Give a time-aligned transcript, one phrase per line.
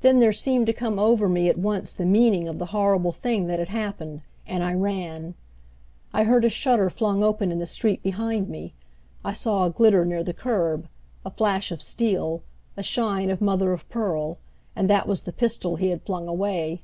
[0.00, 3.46] Then there seemed to come over me at once the meaning of the horrible thing
[3.46, 5.36] that had happened, and I ran.
[6.12, 8.74] I heard a shutter flung open in the street behind me.
[9.24, 10.88] I saw a glitter near the curb,
[11.24, 12.42] a flash of steel,
[12.76, 14.38] a shine of mother of pearl,
[14.74, 16.82] and that was the pistol he had flung away.